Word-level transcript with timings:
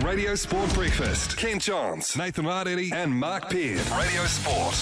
Radio 0.00 0.34
Sport 0.34 0.72
Breakfast. 0.72 1.36
Kent 1.36 1.62
Johns, 1.62 2.16
Nathan 2.16 2.46
Rarere, 2.46 2.90
and 2.92 3.14
Mark 3.14 3.50
Peard. 3.50 3.78
Radio 3.90 4.24
Sport. 4.24 4.74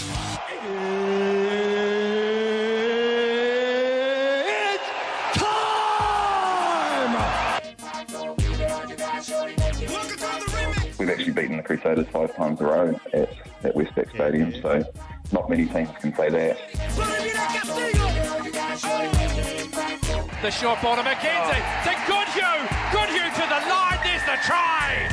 It's 4.46 4.84
time! 5.34 5.72
We've 10.98 11.10
actually 11.10 11.32
beaten 11.32 11.56
the 11.56 11.62
Crusaders 11.64 12.06
five 12.08 12.36
times 12.36 12.60
in 12.60 12.66
a 12.66 12.68
row 12.68 13.00
at, 13.12 13.30
at 13.64 13.74
Westpac 13.74 14.14
Stadium, 14.14 14.54
so 14.62 14.84
not 15.32 15.50
many 15.50 15.66
teams 15.66 15.90
can 16.00 16.14
say 16.14 16.30
that. 16.30 16.56
The 20.42 20.50
short 20.50 20.80
ball 20.80 20.96
to 20.96 21.02
McKenzie. 21.02 21.60
Oh. 21.60 21.84
To 21.84 21.92
Goodhue. 22.08 22.60
Goodhue 22.96 23.28
to 23.28 23.44
the 23.44 23.60
line. 23.68 24.00
There's 24.02 24.24
the 24.24 24.38
try. 24.40 25.04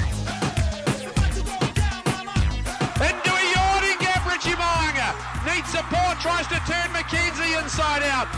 Into 3.04 3.32
a 3.36 3.44
yawning 3.52 4.00
gap, 4.00 4.24
Richie 4.26 4.56
Mo'unga. 4.56 5.12
Needs 5.44 5.68
support. 5.68 6.18
Tries 6.22 6.48
to 6.48 6.56
turn 6.64 6.88
McKenzie 6.96 7.62
inside 7.62 8.04
out. 8.04 8.32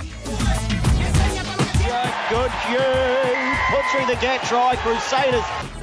Good 2.30 2.52
Hugh 2.66 3.39
put 3.69 3.85
through 3.91 4.08
the 4.08 4.19
gap 4.19 4.41
try, 4.44 4.75
Crusaders. 4.77 5.78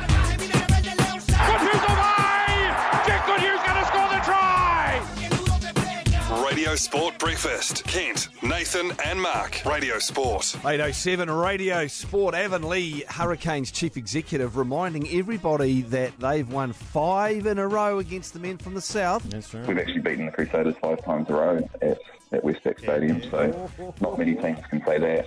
Sport 6.77 7.19
Breakfast. 7.19 7.85
Kent, 7.85 8.29
Nathan, 8.43 8.93
and 9.05 9.21
Mark. 9.21 9.63
Radio 9.65 9.99
Sport. 9.99 10.55
807 10.59 11.31
Radio 11.31 11.87
Sport. 11.87 12.35
Avan 12.35 12.65
Lee, 12.65 13.03
Hurricanes 13.09 13.71
chief 13.71 13.97
executive, 13.97 14.59
reminding 14.59 15.09
everybody 15.09 15.83
that 15.83 16.19
they've 16.21 16.51
won 16.51 16.75
five 16.75 17.47
in 17.47 17.59
a 17.59 17.67
row 17.67 17.99
against 17.99 18.35
the 18.35 18.39
men 18.39 18.59
from 18.59 18.75
the 18.75 18.81
south. 18.83 19.23
That's 19.31 19.53
right. 19.55 19.67
We've 19.67 19.79
actually 19.79 20.01
beaten 20.01 20.27
the 20.27 20.33
Crusaders 20.33 20.75
five 20.83 21.03
times 21.03 21.29
in 21.31 21.35
a 21.35 21.39
row 21.39 21.69
at, 21.81 21.99
at 22.33 22.43
Westpac 22.43 22.79
Stadium, 22.81 23.23
so 23.31 23.71
not 24.01 24.19
many 24.19 24.35
teams 24.35 24.61
can 24.69 24.85
say 24.85 24.99
that. 24.99 25.27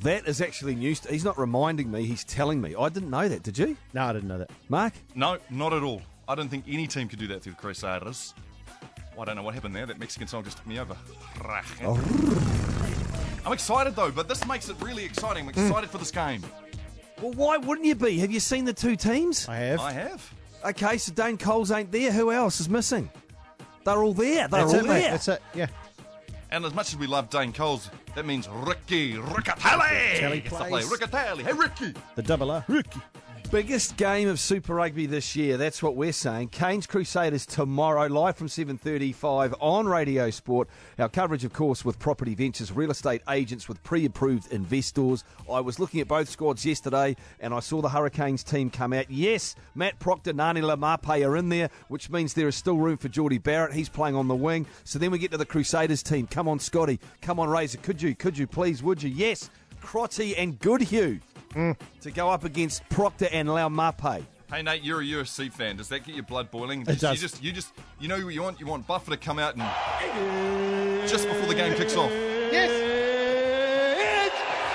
That 0.00 0.26
is 0.26 0.40
actually 0.40 0.74
news. 0.74 0.98
To, 1.00 1.12
he's 1.12 1.24
not 1.24 1.38
reminding 1.38 1.92
me, 1.92 2.04
he's 2.06 2.24
telling 2.24 2.60
me. 2.60 2.74
I 2.76 2.88
didn't 2.88 3.10
know 3.10 3.28
that. 3.28 3.44
Did 3.44 3.56
you? 3.56 3.76
No, 3.94 4.02
I 4.06 4.12
didn't 4.12 4.28
know 4.28 4.38
that. 4.38 4.50
Mark? 4.68 4.94
No, 5.14 5.38
not 5.48 5.72
at 5.72 5.84
all. 5.84 6.02
I 6.28 6.34
don't 6.34 6.48
think 6.48 6.64
any 6.66 6.88
team 6.88 7.08
could 7.08 7.20
do 7.20 7.28
that 7.28 7.42
to 7.42 7.50
the 7.50 7.56
Crusaders. 7.56 8.34
I 9.18 9.24
don't 9.24 9.36
know 9.36 9.42
what 9.42 9.54
happened 9.54 9.76
there. 9.76 9.86
That 9.86 9.98
Mexican 9.98 10.26
song 10.26 10.44
just 10.44 10.58
took 10.58 10.66
me 10.66 10.78
over. 10.78 10.96
Oh. 11.82 13.42
I'm 13.44 13.52
excited 13.52 13.94
though, 13.96 14.10
but 14.10 14.28
this 14.28 14.46
makes 14.46 14.68
it 14.68 14.76
really 14.80 15.04
exciting. 15.04 15.46
I'm 15.46 15.54
hmm. 15.54 15.66
excited 15.66 15.90
for 15.90 15.98
this 15.98 16.10
game. 16.10 16.42
Well, 17.20 17.32
why 17.32 17.56
wouldn't 17.56 17.86
you 17.86 17.94
be? 17.94 18.18
Have 18.18 18.30
you 18.30 18.40
seen 18.40 18.64
the 18.64 18.72
two 18.72 18.96
teams? 18.96 19.48
I 19.48 19.56
have. 19.56 19.80
I 19.80 19.92
have. 19.92 20.34
Okay, 20.64 20.98
so 20.98 21.12
Dane 21.12 21.38
Coles 21.38 21.70
ain't 21.70 21.90
there. 21.90 22.12
Who 22.12 22.32
else 22.32 22.60
is 22.60 22.68
missing? 22.68 23.10
They're 23.84 24.02
all 24.02 24.14
there. 24.14 24.48
They're 24.48 24.60
That's 24.60 24.74
all 24.74 24.80
it, 24.80 24.82
there. 24.84 24.92
mate. 24.92 25.10
That's 25.10 25.28
it. 25.28 25.42
Yeah. 25.54 25.66
And 26.50 26.64
as 26.64 26.74
much 26.74 26.88
as 26.88 26.96
we 26.98 27.06
love 27.06 27.30
Dane 27.30 27.52
Coles, 27.52 27.90
that 28.14 28.26
means 28.26 28.48
Ricky 28.48 29.14
Riccitelli. 29.14 30.18
Riccitelli 30.18 30.42
Gets 30.42 30.48
to 30.50 30.54
play 30.56 30.68
plays. 30.68 30.90
Riccitelli. 30.90 31.42
Hey, 31.44 31.52
Ricky. 31.52 31.94
The 32.14 32.22
double 32.22 32.50
R. 32.50 32.64
Ricky. 32.68 33.00
Biggest 33.52 33.98
game 33.98 34.28
of 34.28 34.40
Super 34.40 34.76
Rugby 34.76 35.04
this 35.04 35.36
year. 35.36 35.58
That's 35.58 35.82
what 35.82 35.94
we're 35.94 36.14
saying. 36.14 36.48
Canes 36.48 36.86
Crusaders 36.86 37.44
tomorrow, 37.44 38.06
live 38.06 38.34
from 38.34 38.48
7:35 38.48 39.52
on 39.60 39.86
Radio 39.86 40.30
Sport. 40.30 40.70
Our 40.98 41.10
coverage, 41.10 41.44
of 41.44 41.52
course, 41.52 41.84
with 41.84 41.98
Property 41.98 42.34
Ventures, 42.34 42.72
real 42.72 42.90
estate 42.90 43.20
agents 43.28 43.68
with 43.68 43.82
pre-approved 43.82 44.50
investors. 44.50 45.22
I 45.50 45.60
was 45.60 45.78
looking 45.78 46.00
at 46.00 46.08
both 46.08 46.30
squads 46.30 46.64
yesterday, 46.64 47.14
and 47.40 47.52
I 47.52 47.60
saw 47.60 47.82
the 47.82 47.90
Hurricanes 47.90 48.42
team 48.42 48.70
come 48.70 48.94
out. 48.94 49.10
Yes, 49.10 49.54
Matt 49.74 49.98
Proctor, 49.98 50.32
Ngani 50.32 50.62
Laumape 50.62 51.22
are 51.22 51.36
in 51.36 51.50
there, 51.50 51.68
which 51.88 52.08
means 52.08 52.32
there 52.32 52.48
is 52.48 52.56
still 52.56 52.78
room 52.78 52.96
for 52.96 53.10
Jordie 53.10 53.36
Barrett. 53.36 53.74
He's 53.74 53.90
playing 53.90 54.16
on 54.16 54.28
the 54.28 54.34
wing. 54.34 54.64
So 54.84 54.98
then 54.98 55.10
we 55.10 55.18
get 55.18 55.30
to 55.32 55.36
the 55.36 55.44
Crusaders 55.44 56.02
team. 56.02 56.26
Come 56.26 56.48
on, 56.48 56.58
Scotty. 56.58 56.98
Come 57.20 57.38
on, 57.38 57.50
Razor. 57.50 57.76
Could 57.82 58.00
you? 58.00 58.14
Could 58.14 58.38
you 58.38 58.46
please? 58.46 58.82
Would 58.82 59.02
you? 59.02 59.10
Yes. 59.10 59.50
Crotty 59.82 60.36
and 60.36 60.58
Goodhue 60.58 61.18
to 61.52 62.10
go 62.12 62.30
up 62.30 62.44
against 62.44 62.88
Proctor 62.88 63.28
and 63.32 63.48
Laumape. 63.48 64.24
Hey 64.52 64.62
Nate, 64.62 64.82
you're 64.82 65.00
a 65.00 65.04
UFC 65.04 65.50
fan. 65.50 65.76
Does 65.76 65.88
that 65.88 66.04
get 66.04 66.14
your 66.14 66.24
blood 66.24 66.50
boiling? 66.50 66.82
It 66.82 66.86
Just- 66.88 67.00
does. 67.00 67.14
You 67.22 67.28
just, 67.28 67.42
you 67.44 67.52
just, 67.52 67.72
you 68.00 68.08
know 68.08 68.22
what 68.22 68.34
you 68.34 68.42
want? 68.42 68.60
You 68.60 68.66
want 68.66 68.86
Buffer 68.86 69.10
to 69.12 69.16
come 69.16 69.38
out 69.38 69.54
and 69.56 71.08
just 71.08 71.26
before 71.26 71.46
the 71.46 71.54
game 71.54 71.74
kicks 71.74 71.96
off. 71.96 72.10
Yes. 72.52 72.70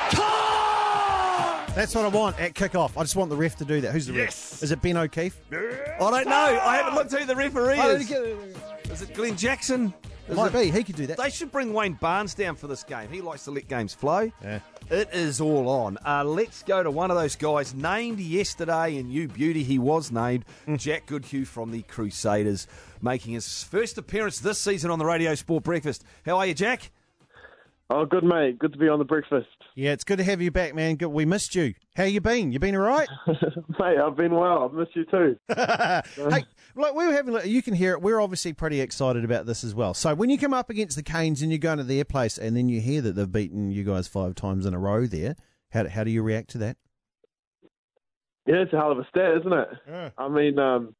It's 0.09 0.15
time! 0.15 1.73
That's 1.75 1.93
what 1.93 2.05
I 2.05 2.07
want 2.07 2.39
at 2.39 2.55
kick-off. 2.55 2.97
I 2.97 3.01
just 3.03 3.15
want 3.15 3.29
the 3.29 3.35
ref 3.35 3.55
to 3.57 3.65
do 3.65 3.81
that. 3.81 3.91
Who's 3.91 4.07
the 4.07 4.13
Yes. 4.13 4.53
ref? 4.53 4.63
Is 4.63 4.71
it 4.71 4.81
Ben 4.81 4.97
O'Keeffe? 4.97 5.37
I 5.51 5.97
don't 5.99 6.27
know. 6.27 6.59
I 6.63 6.77
haven't 6.77 6.95
looked 6.95 7.11
who 7.13 7.23
the 7.25 7.35
referee 7.35 7.79
is. 7.79 8.09
Is 8.91 9.01
it 9.03 9.13
Glen 9.13 9.35
Jackson? 9.37 9.93
Is 10.29 10.35
Might 10.35 10.53
it- 10.53 10.53
be. 10.53 10.71
He 10.77 10.83
could 10.83 10.95
do 10.95 11.07
that. 11.07 11.17
They 11.17 11.29
should 11.29 11.51
bring 11.51 11.71
Wayne 11.73 11.93
Barnes 11.93 12.33
down 12.33 12.55
for 12.55 12.67
this 12.67 12.83
game. 12.83 13.09
He 13.09 13.21
likes 13.21 13.45
to 13.45 13.51
let 13.51 13.67
games 13.69 13.93
flow. 13.93 14.29
Yeah. 14.43 14.59
It 14.89 15.09
is 15.13 15.39
all 15.39 15.69
on. 15.69 15.97
Uh, 16.05 16.23
let's 16.25 16.63
go 16.63 16.83
to 16.83 16.91
one 16.91 17.11
of 17.11 17.17
those 17.17 17.35
guys 17.35 17.73
named 17.73 18.19
yesterday 18.19 18.97
in 18.97 19.09
You 19.09 19.27
Beauty. 19.29 19.63
He 19.63 19.79
was 19.79 20.11
named 20.11 20.43
Jack 20.75 21.05
Goodhue 21.05 21.45
from 21.45 21.71
the 21.71 21.81
Crusaders, 21.83 22.67
making 23.01 23.33
his 23.33 23.63
first 23.63 23.97
appearance 23.97 24.39
this 24.39 24.59
season 24.59 24.91
on 24.91 24.99
the 24.99 25.05
Radio 25.05 25.33
Sport 25.35 25.63
Breakfast. 25.63 26.03
How 26.25 26.37
are 26.37 26.45
you, 26.45 26.53
Jack? 26.53 26.91
Oh, 27.89 28.05
good 28.05 28.23
mate. 28.23 28.59
Good 28.59 28.73
to 28.73 28.79
be 28.79 28.89
on 28.89 28.99
the 28.99 29.05
breakfast, 29.05 29.47
Yeah, 29.77 29.91
it's 29.91 30.03
good 30.03 30.17
to 30.17 30.23
have 30.23 30.41
you 30.41 30.49
back, 30.49 30.73
man. 30.73 30.95
Good. 30.95 31.09
We 31.09 31.25
missed 31.25 31.53
you. 31.53 31.75
How 31.95 32.05
you 32.05 32.19
been? 32.19 32.51
You 32.51 32.57
been 32.57 32.75
all 32.75 32.81
right? 32.81 33.07
mate. 33.27 33.99
I've 33.99 34.17
been 34.17 34.33
well. 34.33 34.63
I've 34.63 34.73
missed 34.73 34.95
you 34.95 35.05
too. 35.05 35.37
hey, 35.55 36.45
look, 36.75 36.95
we 36.95 37.05
were 37.05 37.13
having. 37.13 37.37
You 37.45 37.61
can 37.61 37.75
hear 37.75 37.91
it. 37.91 38.01
We're 38.01 38.19
obviously 38.19 38.53
pretty 38.53 38.81
excited 38.81 39.23
about 39.23 39.45
this 39.45 39.63
as 39.63 39.75
well. 39.75 39.93
So 39.93 40.15
when 40.15 40.31
you 40.31 40.39
come 40.39 40.51
up 40.51 40.71
against 40.71 40.95
the 40.95 41.03
Canes 41.03 41.43
and 41.43 41.51
you're 41.51 41.59
going 41.59 41.77
to 41.77 41.83
their 41.83 42.05
place, 42.05 42.39
and 42.39 42.57
then 42.57 42.69
you 42.69 42.81
hear 42.81 43.01
that 43.01 43.11
they've 43.11 43.31
beaten 43.31 43.69
you 43.69 43.83
guys 43.83 44.07
five 44.07 44.33
times 44.33 44.65
in 44.65 44.73
a 44.73 44.79
row, 44.79 45.05
there, 45.05 45.35
how 45.69 45.87
how 45.87 46.03
do 46.03 46.09
you 46.09 46.23
react 46.23 46.49
to 46.49 46.57
that? 46.57 46.77
Yeah, 48.47 48.63
it's 48.63 48.73
a 48.73 48.77
hell 48.77 48.91
of 48.91 48.97
a 48.97 49.05
stat, 49.09 49.37
isn't 49.41 49.53
it? 49.53 50.13
I 50.17 50.27
mean, 50.27 50.57
um, 50.57 50.95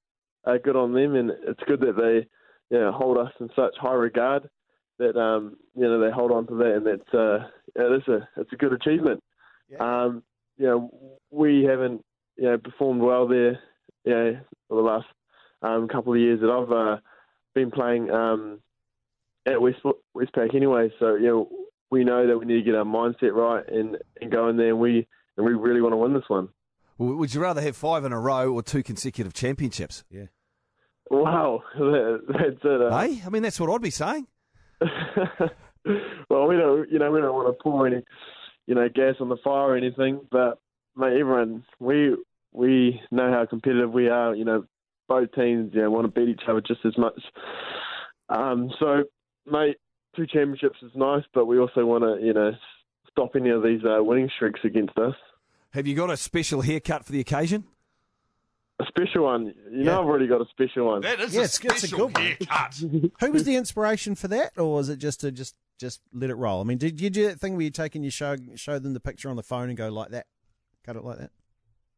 uh, 0.46 0.58
good 0.64 0.76
on 0.76 0.94
them, 0.94 1.16
and 1.16 1.32
it's 1.32 1.64
good 1.68 1.80
that 1.80 1.98
they, 1.98 2.28
you 2.70 2.80
know, 2.80 2.92
hold 2.92 3.18
us 3.18 3.32
in 3.40 3.50
such 3.56 3.74
high 3.82 3.96
regard. 3.96 4.48
That 5.00 5.20
um, 5.20 5.58
you 5.74 5.82
know, 5.82 6.00
they 6.00 6.12
hold 6.12 6.32
on 6.32 6.46
to 6.46 6.56
that, 6.58 6.76
and 6.76 6.86
that's 6.86 7.14
uh, 7.16 7.48
yeah, 7.78 7.96
it's 7.96 8.08
a 8.08 8.28
it's 8.38 8.52
a 8.54 8.56
good 8.56 8.74
achievement. 8.74 9.22
Um, 9.80 10.24
you 10.58 10.66
know, 10.66 11.20
we 11.32 11.64
haven't 11.64 12.04
you 12.38 12.46
know 12.46 12.58
performed 12.58 13.02
well 13.02 13.28
there, 13.28 13.60
you 14.04 14.14
know, 14.14 14.40
for 14.68 14.76
the 14.76 14.82
last 14.82 15.06
um, 15.62 15.88
couple 15.88 16.14
of 16.14 16.20
years 16.20 16.40
that 16.42 16.50
I've 16.50 16.72
uh, 16.72 16.98
been 17.54 17.72
playing 17.72 18.10
um, 18.10 18.60
at 19.46 19.62
West 19.62 19.80
Westpac 20.16 20.56
anyway. 20.56 20.92
So 21.00 21.16
you 21.16 21.28
know, 21.28 21.50
we 21.92 22.04
know 22.04 22.28
that 22.28 22.38
we 22.38 22.46
need 22.46 22.56
to 22.56 22.64
get 22.64 22.76
our 22.76 22.86
mindset 22.86 23.34
right 23.34 23.64
and, 23.68 23.98
and 24.22 24.32
go 24.32 24.50
in 24.50 24.58
there, 24.58 24.70
and 24.70 24.80
we 24.80 25.08
and 25.38 25.46
we 25.46 25.54
really 25.54 25.82
want 25.82 25.94
to 25.94 25.98
win 25.98 26.14
this 26.14 26.28
one. 26.28 26.50
Would 26.98 27.34
you 27.34 27.42
rather 27.42 27.62
have 27.62 27.78
five 27.78 28.06
in 28.06 28.12
a 28.12 28.20
row 28.20 28.52
or 28.52 28.64
two 28.64 28.82
consecutive 28.82 29.34
championships? 29.34 30.04
Yeah. 30.10 30.26
Wow, 31.12 31.62
that, 31.78 32.22
that's 32.28 32.64
it. 32.64 32.82
Uh, 32.82 32.98
Hey, 33.00 33.22
I 33.26 33.30
mean 33.30 33.44
that's 33.44 33.60
what 33.60 33.70
I'd 33.70 33.82
be 33.82 33.92
saying. 33.92 34.28
well, 36.30 36.48
we 36.48 36.58
don't, 36.58 36.90
you 36.92 37.00
know, 37.00 37.12
we 37.12 37.22
don't 37.22 37.34
want 37.34 37.48
to 37.48 37.64
pour 37.64 37.88
any, 37.88 38.04
you 38.66 38.76
know, 38.76 38.88
gas 38.94 39.16
on 39.20 39.30
the 39.30 39.38
fire 39.44 39.72
or 39.72 39.78
anything. 39.78 40.22
But 40.32 40.60
mate, 40.96 41.20
everyone, 41.20 41.64
we 41.80 42.16
we 42.54 43.02
know 43.12 43.32
how 43.32 43.46
competitive 43.46 43.92
we 43.92 44.10
are. 44.10 44.36
You 44.36 44.46
know, 44.46 44.66
both 45.08 45.32
teams, 45.34 45.74
you 45.74 45.82
know, 45.82 45.92
want 45.92 46.06
to 46.06 46.20
beat 46.20 46.30
each 46.30 46.48
other 46.48 46.62
just 46.62 46.82
as 46.86 46.98
much. 46.98 47.20
Um, 48.30 48.72
so, 48.80 49.04
mate, 49.46 49.78
two 50.16 50.28
championships 50.28 50.78
is 50.82 50.92
nice, 50.96 51.24
but 51.34 51.46
we 51.46 51.60
also 51.60 51.86
want 51.86 52.04
to, 52.04 52.26
you 52.26 52.34
know, 52.34 52.52
stop 53.12 53.36
any 53.36 53.50
of 53.50 53.64
these 53.64 53.82
uh, 53.86 54.04
winning 54.04 54.30
streaks 54.36 54.60
against 54.64 54.98
us. 54.98 55.16
Have 55.72 55.88
you 55.88 55.96
got 55.96 56.10
a 56.10 56.18
special 56.18 56.62
haircut 56.62 57.06
for 57.06 57.12
the 57.12 57.20
occasion? 57.20 57.66
A 58.98 59.02
special 59.02 59.24
one, 59.26 59.54
you 59.72 59.84
know, 59.84 60.02
I've 60.02 60.08
already 60.08 60.28
got 60.28 60.42
a 60.42 60.46
special 60.50 60.88
one. 60.88 61.02
That 61.02 61.20
is 61.20 61.34
Yeah, 61.34 61.42
a 61.42 61.44
it's- 61.44 61.60
it's 61.64 61.84
a 61.84 61.88
special 61.88 62.08
good 62.08 62.18
one. 62.18 62.26
haircut. 62.26 62.76
Who 63.22 63.32
was 63.32 63.44
the 63.44 63.56
inspiration 63.56 64.16
for 64.16 64.28
that, 64.30 64.54
or 64.58 64.74
was 64.74 64.90
it 64.90 64.98
just 64.98 65.20
to 65.22 65.32
just 65.32 65.56
just 65.80 66.02
let 66.12 66.30
it 66.32 66.36
roll? 66.36 66.60
I 66.62 66.64
mean, 66.64 66.78
did 66.80 67.00
you 67.00 67.10
do 67.12 67.28
that 67.28 67.40
thing 67.40 67.54
where 67.56 67.64
you 67.64 67.70
take 67.70 67.94
and 67.96 68.04
you 68.04 68.10
show 68.12 68.36
show 68.56 68.80
them 68.80 68.94
the 68.94 69.00
picture 69.00 69.30
on 69.30 69.36
the 69.36 69.44
phone 69.44 69.70
and 69.70 69.78
go 69.78 69.90
like 69.90 70.10
that, 70.10 70.26
cut 70.84 70.96
it 70.96 71.04
like 71.04 71.20
that? 71.20 71.32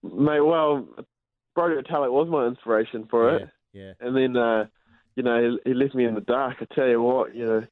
Mate, 0.03 0.41
well, 0.41 0.85
Brodie 1.55 1.81
Retallick 1.81 2.11
was 2.11 2.27
my 2.29 2.45
inspiration 2.47 3.07
for 3.09 3.35
it. 3.35 3.49
Yeah. 3.73 3.93
And 4.01 4.15
then, 4.15 4.35
uh, 4.35 4.65
you 5.15 5.23
know, 5.23 5.57
he, 5.63 5.69
he 5.69 5.73
left 5.73 5.95
me 5.95 6.05
in 6.05 6.15
the 6.15 6.21
dark. 6.21 6.57
I 6.61 6.65
tell 6.73 6.87
you 6.87 7.01
what, 7.01 7.35
you 7.35 7.45
know, 7.45 7.63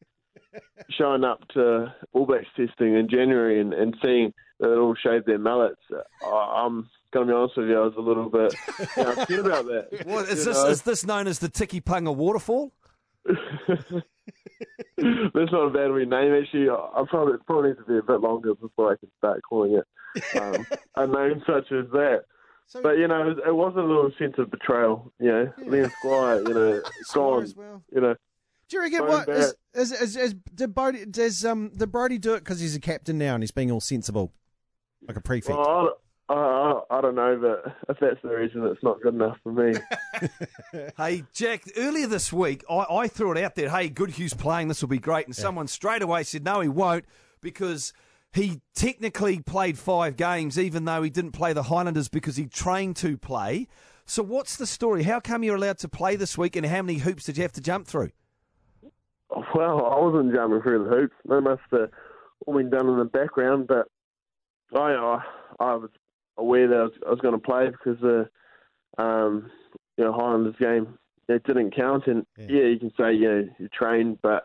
showing 0.91 1.23
up 1.23 1.45
to 1.50 1.94
All 2.13 2.25
Blacks 2.25 2.45
testing 2.56 2.95
in 2.95 3.07
January 3.09 3.59
and, 3.59 3.73
and 3.73 3.95
seeing 4.03 4.33
that 4.59 4.71
it 4.71 4.77
all 4.77 4.95
shaved 4.95 5.25
their 5.25 5.38
mullets, 5.39 5.81
uh, 5.94 6.27
I'm 6.30 6.89
going 7.13 7.27
to 7.27 7.33
be 7.33 7.36
honest 7.36 7.57
with 7.57 7.68
you, 7.69 7.77
I 7.77 7.81
was 7.86 7.94
a 7.98 8.01
little 8.01 8.30
bit 8.30 8.54
upset 8.98 9.39
about 9.39 9.65
that. 9.65 9.88
What, 10.06 10.27
is 10.30 10.39
You 10.39 10.45
this 10.45 10.57
know? 10.63 10.69
is 10.69 10.81
this 10.83 11.06
known 11.06 11.27
as 11.27 11.39
the 11.39 11.50
Tiki 11.50 11.81
Punga 11.81 12.15
waterfall? 12.15 12.71
That's 13.25 13.42
not 15.51 15.68
a 15.68 15.69
bad 15.69 15.92
name, 16.09 16.33
actually. 16.33 16.69
I 16.69 17.04
probably 17.09 17.36
it 17.36 17.45
probably 17.45 17.69
needs 17.69 17.80
to 17.80 17.86
be 17.86 17.98
a 17.98 18.01
bit 18.04 18.21
longer 18.21 18.56
before 18.56 18.94
I 18.94 18.95
can 18.98 19.09
start 19.18 19.42
calling 19.48 19.74
it 19.75 19.86
um, 20.42 20.65
a 20.95 21.07
name 21.07 21.42
such 21.45 21.71
as 21.71 21.86
that. 21.92 22.21
So- 22.65 22.81
but 22.81 22.98
you 22.98 23.07
know, 23.07 23.30
it, 23.45 23.56
was 23.56 23.74
a 23.77 23.81
little 23.81 24.12
sense 24.18 24.36
of 24.38 24.50
betrayal. 24.51 25.12
You 25.19 25.31
know, 25.31 25.54
Liam 25.59 25.92
Squire, 26.00 26.42
you 26.48 26.54
know, 26.54 26.81
gone. 27.13 27.44
as 27.44 27.56
well. 27.56 27.83
You 27.94 28.01
know, 28.01 28.15
Do 28.69 28.77
you 28.77 28.81
reckon 28.83 29.07
what 29.07 29.30
is, 29.30 29.54
is, 29.74 29.92
is, 29.94 30.15
is 30.18 30.36
did 30.54 30.74
Brody 30.74 31.06
does 31.06 31.45
um 31.45 31.71
did 31.75 31.92
Brody 31.92 32.18
do 32.18 32.33
it 32.33 32.39
because 32.39 32.59
he's 32.59 32.75
a 32.75 32.80
captain 32.80 33.18
now 33.18 33.36
and 33.36 33.44
he's 33.44 33.51
being 33.51 33.71
all 33.71 33.80
sensible, 33.80 34.33
like 35.07 35.18
a 35.18 35.21
prefect? 35.21 35.57
well, 35.57 35.98
I, 36.29 36.33
don't- 36.33 36.44
I, 36.91 36.95
I, 36.95 36.97
I 36.97 37.01
don't 37.01 37.15
know, 37.15 37.38
but 37.41 37.75
if 37.89 38.00
that's 38.00 38.21
the 38.21 38.35
reason, 38.35 38.65
it's 38.65 38.83
not 38.83 39.01
good 39.01 39.13
enough 39.15 39.38
for 39.44 39.51
me. 39.51 39.74
Hey, 40.97 41.24
Jack, 41.33 41.63
earlier 41.77 42.07
this 42.07 42.33
week, 42.33 42.63
I, 42.69 42.85
I 42.89 43.07
threw 43.07 43.31
it 43.31 43.38
out 43.38 43.56
there, 43.56 43.69
hey, 43.69 43.88
Goodhue's 43.89 44.33
playing, 44.33 44.68
this 44.68 44.81
will 44.81 44.89
be 44.89 45.00
great. 45.00 45.25
And 45.27 45.35
someone 45.35 45.68
straight 45.68 46.01
away 46.01 46.24
said, 46.24 46.44
no, 46.44 46.59
he 46.59 46.68
won't, 46.68 47.06
because 47.39 47.94
he 48.33 48.62
technically 48.75 49.39
played 49.39 49.77
five 49.77 50.18
games, 50.18 50.57
even 50.59 50.85
though 50.85 51.01
he 51.03 51.09
didn't 51.09 51.31
play 51.31 51.53
the 51.53 51.63
Highlanders 51.63 52.09
because 52.09 52.35
he 52.35 52.47
trained 52.47 52.95
to 52.97 53.15
play. 53.18 53.68
So, 54.06 54.23
what's 54.23 54.57
the 54.57 54.65
story? 54.65 55.03
How 55.03 55.19
come 55.19 55.44
you're 55.44 55.56
allowed 55.56 55.77
to 55.80 55.88
play 55.89 56.15
this 56.15 56.38
week, 56.38 56.56
and 56.56 56.65
how 56.65 56.81
many 56.81 57.00
hoops 57.00 57.25
did 57.25 57.38
you 57.38 57.44
have 57.44 57.53
to 57.53 57.62
jump 57.62 57.88
through? 57.88 58.09
Well, 59.30 59.85
I 59.85 60.00
wasn't 60.00 60.33
jumping 60.33 60.62
through 60.62 60.85
the 60.85 60.95
hoops. 60.95 61.15
They 61.27 61.39
must 61.39 61.62
have 61.71 61.89
all 62.45 62.56
been 62.57 62.69
done 62.69 62.88
in 62.89 62.97
the 62.97 63.06
background, 63.06 63.68
but 63.68 63.88
I 64.73 64.94
I, 64.94 65.23
I 65.59 65.75
was 65.75 65.89
aware 66.37 66.67
that 66.67 66.75
I 66.75 66.83
was, 66.83 66.91
I 67.07 67.09
was 67.09 67.19
going 67.19 67.33
to 67.33 67.39
play 67.39 67.69
because 67.69 67.99
the 68.01 68.29
um, 69.01 69.49
you 69.97 70.03
know 70.03 70.13
Highlanders 70.13 70.55
game 70.59 70.97
it 71.29 71.43
didn't 71.43 71.75
count, 71.75 72.07
and 72.07 72.25
Yeah. 72.37 72.45
yeah, 72.49 72.63
you 72.65 72.79
can 72.79 72.91
say 72.97 73.13
you 73.13 73.29
know 73.29 73.49
you 73.59 73.67
trained, 73.69 74.19
but 74.21 74.43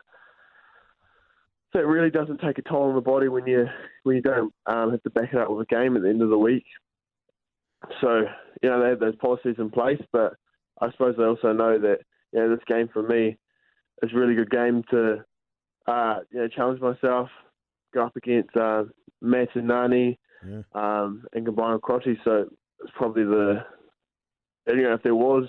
so 1.72 1.78
it 1.78 1.86
really 1.86 2.10
doesn't 2.10 2.40
take 2.40 2.58
a 2.58 2.62
toll 2.62 2.88
on 2.88 2.94
the 2.94 3.00
body 3.00 3.28
when 3.28 3.46
you 3.46 3.66
when 4.02 4.16
you 4.16 4.22
don't 4.22 4.52
um, 4.66 4.90
have 4.90 5.02
to 5.04 5.10
back 5.10 5.32
it 5.32 5.38
up 5.38 5.50
with 5.50 5.66
a 5.70 5.74
game 5.74 5.96
at 5.96 6.02
the 6.02 6.08
end 6.08 6.22
of 6.22 6.30
the 6.30 6.38
week. 6.38 6.64
So 8.00 8.24
you 8.62 8.68
know 8.68 8.82
they 8.82 8.90
have 8.90 9.00
those 9.00 9.16
policies 9.16 9.56
in 9.58 9.70
place, 9.70 10.00
but 10.12 10.34
I 10.80 10.90
suppose 10.90 11.14
they 11.16 11.24
also 11.24 11.52
know 11.52 11.78
that 11.78 11.98
you 12.32 12.40
know 12.40 12.50
this 12.54 12.64
game 12.66 12.88
for 12.92 13.02
me 13.02 13.36
is 14.02 14.10
a 14.12 14.18
really 14.18 14.34
good 14.34 14.50
game 14.50 14.82
to 14.90 15.24
uh, 15.86 16.18
you 16.30 16.40
know 16.40 16.48
challenge 16.48 16.80
myself, 16.80 17.28
go 17.94 18.06
up 18.06 18.16
against 18.16 18.54
uh, 18.56 18.84
Matt 19.20 19.54
and 19.54 19.68
Ngani, 19.70 20.18
Yeah. 20.46 20.62
um, 20.74 21.24
and 21.32 21.44
combine 21.46 21.72
with 21.74 21.82
Crotty. 21.82 22.18
So 22.24 22.46
it's 22.82 22.92
probably 22.96 23.24
the 23.24 23.64
you 24.68 24.82
know 24.82 24.94
if 24.94 25.02
there 25.02 25.14
was 25.14 25.44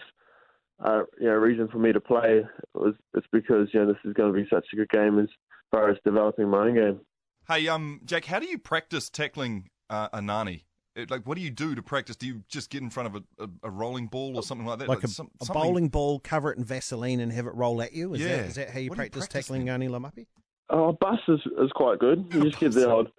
uh, 0.83 1.03
you 1.19 1.27
know 1.27 1.33
reason 1.33 1.67
for 1.67 1.77
me 1.79 1.91
to 1.93 1.99
play, 2.01 2.39
it 2.39 2.47
was 2.73 2.93
it's 3.13 3.27
because 3.31 3.69
you 3.73 3.79
know 3.79 3.87
this 3.87 3.97
is 4.05 4.13
going 4.13 4.33
to 4.33 4.39
be 4.41 4.47
such 4.49 4.65
a 4.73 4.75
good 4.75 4.89
game 4.89 5.19
as 5.19 5.27
far 5.71 5.89
as 5.89 5.97
developing 6.05 6.49
my 6.49 6.67
own 6.67 6.75
game. 6.75 6.99
Hey, 7.47 7.67
um, 7.67 8.01
Jack, 8.05 8.25
how 8.25 8.39
do 8.39 8.45
you 8.45 8.57
practice 8.57 9.09
tackling 9.09 9.69
uh, 9.89 10.07
a 10.13 10.19
Ngani? 10.19 10.63
It, 10.95 11.09
like, 11.09 11.25
what 11.25 11.35
do 11.37 11.43
you 11.43 11.49
do 11.49 11.73
to 11.73 11.81
practice? 11.81 12.15
Do 12.15 12.27
you 12.27 12.43
just 12.47 12.69
get 12.69 12.81
in 12.83 12.89
front 12.91 13.07
of 13.07 13.15
a, 13.39 13.43
a, 13.43 13.49
a 13.63 13.69
rolling 13.71 14.07
ball 14.07 14.35
or 14.37 14.43
something 14.43 14.65
like 14.67 14.77
that? 14.79 14.87
like 14.87 15.03
a, 15.03 15.07
some- 15.07 15.31
a 15.41 15.51
bowling 15.51 15.89
ball, 15.89 16.19
cover 16.19 16.51
it 16.51 16.57
in 16.59 16.63
Vaseline 16.63 17.19
and 17.19 17.33
have 17.33 17.47
it 17.47 17.55
roll 17.55 17.81
at 17.81 17.93
you. 17.93 18.13
Is 18.13 18.21
Yeah. 18.21 18.27
that 18.37 18.45
is 18.45 18.55
that 18.55 18.69
how 18.69 18.79
you 18.79 18.89
What 18.89 18.97
do 18.97 19.03
you 19.03 19.09
practice 19.09 19.27
practice 19.27 19.47
tackling 19.47 19.65
then? 19.65 19.81
Ngani 19.81 19.89
Laumape? 19.89 20.27
Oh, 20.69 20.95
bus 21.01 21.19
is, 21.27 21.39
is 21.61 21.71
quite 21.73 21.97
good. 21.99 22.25
You 22.31 22.43
just 22.43 22.59
get 22.59 22.71
the 22.73 22.89
old 22.89 23.09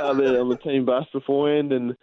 out 0.00 0.16
there 0.16 0.40
on 0.40 0.48
the 0.48 0.58
team 0.62 0.84
bus 0.84 1.06
beforehand 1.12 1.72
and 1.72 1.96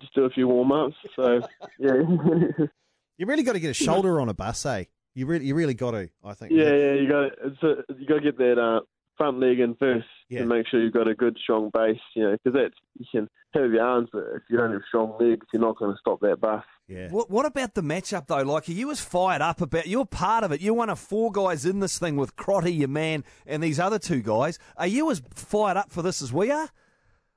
just 0.00 0.14
do 0.14 0.24
a 0.24 0.30
few 0.30 0.48
warm 0.48 0.72
ups. 0.72 0.96
So 1.14 1.40
yeah. 1.78 2.66
You 3.18 3.26
really 3.26 3.42
got 3.42 3.54
to 3.54 3.60
get 3.60 3.70
a 3.70 3.74
shoulder 3.74 4.20
on 4.20 4.28
a 4.28 4.34
bus, 4.34 4.66
eh? 4.66 4.84
You 5.14 5.26
really, 5.26 5.46
you 5.46 5.54
really 5.54 5.72
got 5.74 5.92
to. 5.92 6.10
I 6.22 6.34
think. 6.34 6.52
Yeah, 6.52 6.74
yeah, 6.74 6.92
you 6.92 7.08
got 7.08 7.32
it's 7.42 7.62
a, 7.62 7.94
you 7.98 8.06
got 8.06 8.16
to 8.16 8.20
get 8.20 8.36
that 8.36 8.58
uh, 8.58 8.80
front 9.16 9.40
leg 9.40 9.60
in 9.60 9.74
first 9.76 10.06
Yeah. 10.28 10.40
to 10.40 10.46
make 10.46 10.66
sure 10.68 10.82
you've 10.82 10.92
got 10.92 11.08
a 11.08 11.14
good 11.14 11.36
strong 11.42 11.70
base. 11.72 12.00
You 12.14 12.24
know, 12.24 12.32
because 12.32 12.52
that's 12.54 12.74
you 12.98 13.06
can 13.12 13.28
have 13.54 13.72
your 13.72 13.82
arms, 13.84 14.08
but 14.12 14.24
if 14.34 14.42
you 14.50 14.56
don't 14.58 14.72
have 14.72 14.82
strong 14.88 15.16
legs, 15.18 15.46
you're 15.52 15.62
not 15.62 15.76
going 15.76 15.92
to 15.94 15.98
stop 16.00 16.20
that 16.20 16.40
bus. 16.40 16.64
yeah. 16.88 17.08
What, 17.10 17.30
what 17.30 17.46
about 17.46 17.74
the 17.74 17.82
matchup, 17.82 18.26
though? 18.26 18.42
Like, 18.42 18.68
are 18.68 18.72
you 18.72 18.90
as 18.90 19.00
fired 19.00 19.40
up 19.42 19.60
about 19.60 19.86
You're 19.86 20.04
part 20.06 20.44
of 20.44 20.52
it. 20.52 20.60
You're 20.60 20.74
one 20.74 20.90
of 20.90 20.98
four 20.98 21.30
guys 21.32 21.64
in 21.64 21.80
this 21.80 21.98
thing 21.98 22.16
with 22.16 22.36
Crotty, 22.36 22.72
your 22.72 22.88
man, 22.88 23.24
and 23.46 23.62
these 23.62 23.80
other 23.80 23.98
two 23.98 24.20
guys. 24.20 24.58
Are 24.76 24.86
you 24.86 25.10
as 25.10 25.22
fired 25.34 25.76
up 25.76 25.90
for 25.92 26.02
this 26.02 26.20
as 26.22 26.32
we 26.32 26.50
are? 26.50 26.68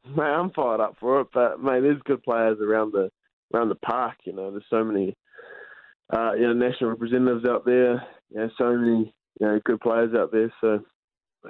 Mate, 0.07 0.23
I'm 0.23 0.51
fired 0.51 0.81
up 0.81 0.95
for 0.99 1.21
it, 1.21 1.27
but 1.33 1.61
mate, 1.61 1.81
there's 1.81 2.01
good 2.05 2.23
players 2.23 2.57
around 2.61 2.93
the 2.93 3.09
around 3.53 3.69
the 3.69 3.75
park. 3.75 4.15
You 4.25 4.33
know, 4.33 4.51
there's 4.51 4.63
so 4.69 4.83
many, 4.83 5.15
uh, 6.11 6.33
you 6.33 6.41
know, 6.47 6.53
national 6.53 6.89
representatives 6.91 7.45
out 7.47 7.65
there. 7.65 8.03
You 8.29 8.37
know, 8.41 8.49
so 8.57 8.75
many, 8.75 9.13
you 9.39 9.47
know, 9.47 9.59
good 9.65 9.79
players 9.81 10.13
out 10.15 10.31
there. 10.31 10.51
So, 10.61 10.79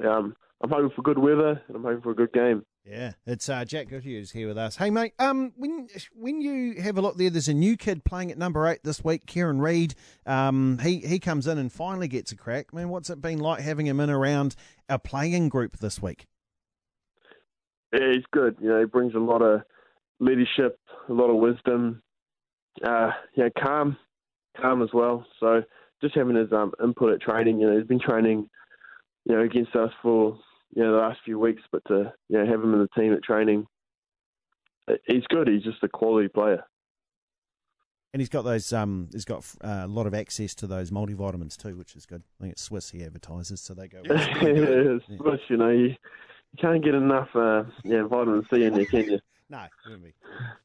um, 0.06 0.36
I'm 0.62 0.70
hoping 0.70 0.92
for 0.96 1.02
good 1.02 1.18
weather 1.18 1.62
and 1.68 1.76
I'm 1.76 1.84
hoping 1.84 2.02
for 2.02 2.12
a 2.12 2.16
good 2.16 2.34
game. 2.34 2.64
Yeah, 2.86 3.14
it's 3.26 3.50
uh, 3.50 3.66
Jack 3.66 3.90
Goodhue's 3.90 4.32
here 4.32 4.48
with 4.48 4.58
us. 4.58 4.78
Hey, 4.78 4.90
mate, 4.90 5.14
um, 5.20 5.54
when 5.56 5.88
when 6.14 6.42
you 6.42 6.82
have 6.82 6.98
a 6.98 7.02
look 7.02 7.18
there, 7.18 7.30
there's 7.30 7.48
a 7.48 7.54
new 7.54 7.78
kid 7.78 8.04
playing 8.04 8.32
at 8.32 8.38
number 8.38 8.66
eight 8.68 8.80
this 8.84 9.04
week, 9.04 9.26
Kieran 9.26 9.62
Read. 9.62 9.94
Um, 10.26 10.80
he 10.80 11.00
he 11.00 11.20
comes 11.20 11.46
in 11.46 11.58
and 11.58 11.72
finally 11.72 12.08
gets 12.08 12.32
a 12.32 12.36
crack. 12.36 12.68
I 12.74 12.78
mean, 12.78 12.90
what's 12.90 13.10
it 13.10 13.22
been 13.22 13.40
like 13.40 13.62
having 13.62 13.86
him 13.86 14.00
in 14.00 14.10
around 14.10 14.56
our 14.90 14.98
playing 14.98 15.50
group 15.50 15.78
this 15.78 16.02
week? 16.02 16.26
Yeah, 17.94 18.12
he's 18.14 18.26
good. 18.32 18.58
You 18.60 18.70
know, 18.70 18.80
he 18.80 18.86
brings 18.86 19.14
a 19.14 19.20
lot 19.20 19.42
of 19.42 19.62
leadership, 20.20 20.80
a 21.10 21.14
lot 21.14 21.30
of 21.30 21.38
wisdom. 21.38 22.02
Uh, 22.84 23.12
know, 23.36 23.50
calm, 23.62 23.98
calm 24.60 24.82
as 24.82 24.90
well. 24.94 25.26
So 25.40 25.64
just 26.02 26.16
having 26.16 26.36
his 26.36 26.52
um, 26.52 26.72
input 26.84 27.14
at 27.14 27.22
training. 27.22 27.60
You 27.60 27.70
know, 27.70 27.78
he's 27.78 27.88
been 27.88 28.00
training, 28.00 28.50
you 29.30 29.36
know, 29.36 29.42
against 29.42 29.76
us 29.76 29.92
for 30.02 30.38
you 30.76 30.84
know 30.84 30.92
the 30.92 30.98
last 30.98 31.20
few 31.24 31.40
weeks, 31.40 31.62
but 31.72 31.84
to 31.88 32.12
you 32.28 32.38
know 32.38 32.46
have 32.46 32.62
him 32.62 32.74
in 32.74 32.80
the 32.80 32.90
team 33.00 33.14
at 33.14 33.24
training, 33.24 33.68
uh, 34.90 34.96
he's 35.06 35.24
good. 35.30 35.48
He's 35.48 35.64
just 35.64 35.84
a 35.84 35.88
quality 35.88 36.28
player. 36.28 36.64
And 38.12 38.22
he's 38.22 38.30
got 38.30 38.42
those. 38.42 38.74
Um, 38.74 39.08
he's 39.12 39.26
got 39.26 39.46
uh, 39.64 39.84
a 39.84 39.88
lot 39.88 40.08
of 40.08 40.16
access 40.16 40.56
to 40.56 40.68
those 40.68 40.90
multivitamins 40.90 41.56
too, 41.58 41.78
which 41.78 41.96
is 41.96 42.08
good. 42.08 42.24
I 42.40 42.44
think 42.44 42.54
it's 42.54 42.68
Swisse 42.68 42.92
he 42.92 43.04
advertises, 43.04 43.62
so 43.62 43.76
they 43.76 43.88
go. 43.88 44.02
It's 44.06 45.06
But 45.22 45.40
you 45.48 45.58
know, 45.58 45.70
you, 45.70 45.90
you 45.90 46.58
can't 46.60 46.84
get 46.84 46.96
enough 46.96 47.30
uh, 47.36 47.64
yeah 47.84 48.04
vitamin 48.08 48.48
C 48.52 48.64
in 48.64 48.74
there, 48.74 48.86
can 48.86 49.12
you? 49.12 49.20
no, 49.50 49.64
wouldn't 49.86 50.04
be. 50.06 50.14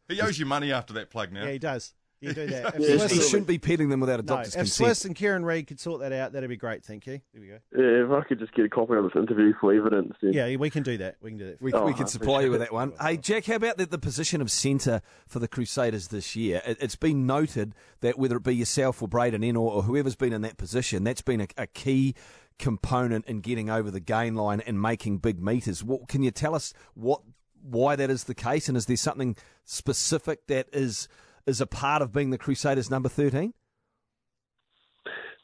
He 0.09 0.23
owes 0.23 0.39
you 0.39 0.47
money 0.47 0.73
after 0.73 0.95
that 0.95 1.11
plug 1.11 1.33
now. 1.33 1.45
Yeah, 1.45 1.53
he 1.53 1.59
does. 1.59 1.93
You 2.25 2.32
do 2.35 2.47
that. 2.47 2.75
If 2.75 2.81
Yeah, 2.81 2.88
He 2.88 2.94
Swisse, 2.99 3.11
he 3.11 3.21
shouldn't 3.21 3.47
be 3.47 3.59
petting 3.59 3.88
them 3.88 4.00
without 4.00 4.21
a 4.21 4.23
no, 4.23 4.37
doctor's 4.37 4.55
if 4.55 4.61
consent. 4.61 4.88
Swisse 4.88 5.05
and 5.05 5.15
Kieran 5.17 5.44
Read 5.44 5.67
could 5.67 5.81
sort 5.81 6.00
that 6.00 6.12
out, 6.12 6.32
that'd 6.32 6.49
be 6.49 6.56
great. 6.56 6.85
Thank 6.85 7.06
you. 7.06 7.21
There 7.32 7.41
we 7.41 7.49
go. 7.49 7.59
Yeah, 7.76 8.05
if 8.05 8.11
I 8.11 8.26
could 8.26 8.38
just 8.38 8.55
get 8.55 8.65
a 8.65 8.69
copy 8.69 8.94
of 8.94 9.05
this 9.05 9.12
interview 9.17 9.53
for 9.61 9.73
evidence. 9.73 10.15
Then. 10.21 10.32
Yeah, 10.32 10.56
we 10.56 10.71
can 10.71 10.82
do 10.82 10.99
that. 10.99 11.17
We 11.21 11.31
can 11.31 11.38
do 11.38 11.47
that. 11.47 11.62
We, 11.62 11.73
Oh, 11.73 11.87
we 11.87 11.93
I 11.93 11.97
can 11.97 12.06
supply 12.06 12.43
you 12.43 12.50
with 12.50 12.61
that 12.61 12.73
one. 12.73 12.93
Hey, 13.00 13.17
Jack, 13.17 13.47
how 13.47 13.56
about 13.56 13.76
the, 13.79 13.87
the 13.87 13.99
position 13.99 14.41
of 14.41 14.50
centre 14.50 15.03
for 15.26 15.38
the 15.38 15.49
Crusaders 15.49 16.09
this 16.09 16.35
year? 16.37 16.62
It, 16.67 16.79
it's 16.81 16.97
been 16.97 17.26
noted 17.26 17.75
that 18.00 18.19
whether 18.19 18.37
it 18.37 18.43
be 18.43 18.55
yourself 18.55 19.03
or 19.03 19.08
Braydon 19.08 19.43
Ennor 19.43 19.56
or, 19.56 19.72
or 19.72 19.82
whoever's 19.82 20.17
been 20.17 20.32
in 20.32 20.43
that 20.43 20.56
position, 20.56 21.05
that's 21.05 21.22
been 21.22 21.41
a, 21.41 21.49
a 21.56 21.67
key 21.67 22.15
component 22.58 23.27
in 23.27 23.41
getting 23.41 23.69
over 23.69 23.91
the 23.91 24.01
gain 24.01 24.34
line 24.34 24.60
and 24.60 24.81
making 24.81 25.19
big 25.19 25.43
meters. 25.43 25.82
What, 25.82 26.08
can 26.08 26.22
you 26.22 26.31
tell 26.31 26.55
us 26.55 26.72
what 26.94 27.20
why 27.65 27.96
that 27.96 28.10
is 28.10 28.25
the 28.25 28.34
case, 28.34 28.69
and 28.69 28.77
is 28.77 28.87
there 28.87 28.96
something 28.96 29.37
specific 29.65 30.46
that 30.49 30.69
is 30.72 31.08
is 31.46 31.60
a 31.60 31.67
part 31.67 32.03
of 32.03 32.13
being 32.13 32.31
the 32.31 32.39
Crusaders' 32.39 32.91
number 32.91 33.08
thirteen? 33.08 33.55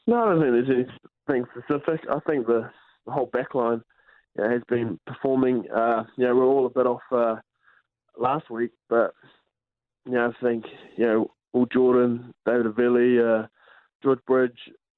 No, 0.07 0.23
I 0.23 0.25
don't 0.33 0.41
think 0.41 0.67
there's 0.67 0.87
anything 1.29 1.45
specific. 1.51 2.01
I 2.09 2.19
think 2.27 2.47
the, 2.47 2.69
the 3.05 3.11
whole 3.11 3.29
backline 3.29 3.81
you 4.35 4.43
know, 4.43 4.49
has 4.49 4.61
been 4.67 4.99
performing. 5.05 5.65
Uh, 5.73 6.03
you 6.17 6.25
know, 6.25 6.35
we're 6.35 6.45
all 6.45 6.65
a 6.65 6.69
bit 6.69 6.87
off 6.87 7.01
uh, 7.11 7.35
last 8.17 8.49
week, 8.49 8.71
but 8.89 9.13
you 10.05 10.13
know, 10.13 10.31
I 10.31 10.43
think 10.43 10.65
you 10.97 11.05
know, 11.05 11.31
all 11.53 11.67
Jordan, 11.67 12.33
David 12.45 12.65
Havili, 12.65 13.43
uh, 13.43 13.47
George 14.03 14.19
Bridge, 14.27 14.57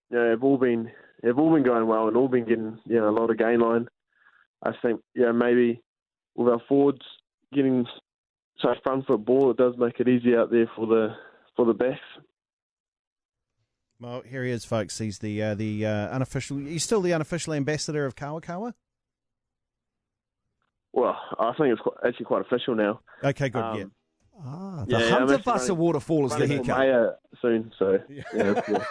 you 0.10 0.18
know, 0.18 0.30
have 0.32 0.44
all 0.44 0.58
been 0.58 0.90
have 1.24 1.40
all 1.40 1.54
been 1.54 1.64
going 1.64 1.88
well 1.88 2.08
and 2.08 2.18
all 2.18 2.28
been 2.28 2.46
getting 2.46 2.80
you 2.86 2.96
know 2.96 3.10
a 3.10 3.18
lot 3.18 3.30
of 3.30 3.38
gain 3.38 3.60
line. 3.60 3.88
I 4.64 4.72
think 4.82 5.02
you 5.14 5.24
know 5.24 5.34
maybe 5.34 5.82
with 6.36 6.52
our 6.52 6.62
forwards 6.68 7.02
getting 7.54 7.86
such 8.62 8.82
front 8.84 9.06
foot 9.08 9.26
ball, 9.26 9.52
it 9.52 9.58
does 9.58 9.76
make 9.78 10.00
it 10.00 10.08
easy 10.08 10.36
out 10.36 10.52
there 10.52 10.70
for 10.76 10.86
the 10.88 11.16
for 11.56 11.66
the 11.66 11.74
backs. 11.74 12.00
Well, 14.00 14.22
here 14.22 14.44
he 14.44 14.52
is, 14.52 14.66
folks. 14.66 14.98
He's 15.00 15.20
the 15.20 15.42
uh, 15.42 15.56
the 15.56 15.86
uh, 15.86 16.10
unofficial. 16.10 16.58
He's 16.58 16.84
still 16.84 17.02
the 17.02 17.14
unofficial 17.14 17.54
ambassador 17.54 18.06
of 18.06 18.16
Kawakawa. 18.16 18.74
Well, 20.92 21.18
I 21.40 21.54
think 21.58 21.70
it's 21.74 21.82
quite, 21.82 21.96
actually 22.06 22.26
quite 22.26 22.42
official 22.42 22.76
now. 22.76 23.00
Okay, 23.24 23.50
good. 23.50 23.64
Um, 23.64 23.78
yeah. 23.78 23.86
Ah, 24.46 24.84
the 24.86 24.92
Yeah, 24.92 24.98
yeah, 25.00 25.10
Hunter 25.10 25.34
actually 25.36 25.52
Buster 25.52 25.74
waterfall 25.74 26.26
is 26.26 26.34
the 26.34 26.40
running 26.42 26.64
for 26.64 26.74
haircut. 26.74 26.80
mayor 26.80 27.16
soon, 27.42 27.72
so 27.80 28.00
yeah, 28.10 28.24
that's 28.34 28.68
good. 28.68 28.82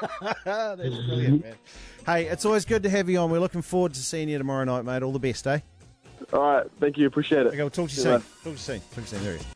That's 0.44 0.78
brilliant, 0.78 1.44
man. 1.44 1.54
Hey, 2.06 2.26
it's 2.26 2.44
always 2.44 2.64
good 2.64 2.82
to 2.84 2.90
have 2.90 3.08
you 3.08 3.18
on. 3.18 3.30
We're 3.30 3.38
looking 3.40 3.62
forward 3.62 3.94
to 3.94 4.00
seeing 4.00 4.28
you 4.28 4.38
tomorrow 4.38 4.64
night, 4.64 4.84
mate. 4.84 5.02
All 5.02 5.12
the 5.12 5.18
best, 5.18 5.46
eh? 5.46 5.58
All 6.32 6.40
right, 6.40 6.66
thank 6.80 6.96
you, 6.96 7.06
appreciate 7.06 7.42
it. 7.42 7.48
Okay, 7.48 7.58
we'll 7.58 7.70
talk 7.70 7.90
to 7.90 7.94
you 7.94 8.02
See 8.02 8.02
soon. 8.02 8.12
you 8.12 8.18
Talk 8.20 8.42
to 8.44 8.50
you 8.50 8.56
soon. 8.56 8.80
Talk 8.80 8.94
to 8.94 9.00
you 9.00 9.06
soon. 9.06 9.22
There 9.24 9.32
he 9.34 9.38
is. 9.38 9.46